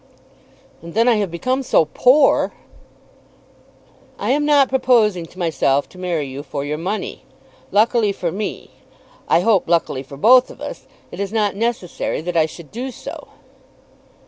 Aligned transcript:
"And 0.81 0.95
then 0.95 1.07
I 1.07 1.17
have 1.17 1.29
become 1.29 1.61
so 1.61 1.85
poor!" 1.85 2.53
"I 4.17 4.31
am 4.31 4.45
not 4.47 4.67
proposing 4.67 5.27
to 5.27 5.37
myself 5.37 5.87
to 5.89 5.99
marry 5.99 6.25
you 6.25 6.41
for 6.41 6.65
your 6.65 6.79
money. 6.79 7.23
Luckily 7.69 8.11
for 8.11 8.31
me, 8.31 8.71
I 9.27 9.41
hope 9.41 9.69
luckily 9.69 10.01
for 10.01 10.17
both 10.17 10.49
of 10.49 10.59
us, 10.59 10.87
it 11.11 11.19
is 11.19 11.31
not 11.31 11.55
necessary 11.55 12.19
that 12.21 12.35
I 12.35 12.47
should 12.47 12.71
do 12.71 12.89
so." 12.89 13.27